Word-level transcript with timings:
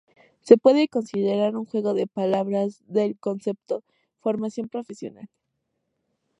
Se 0.41 0.57
puede 0.57 0.87
considerar 0.87 1.55
un 1.55 1.65
juego 1.65 1.93
de 1.93 2.07
palabras 2.07 2.81
del 2.87 3.19
concepto 3.19 3.83
"formación 4.19 4.67
profesional". 4.67 5.29